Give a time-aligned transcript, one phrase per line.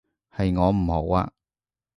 [0.35, 1.31] 係我唔好啊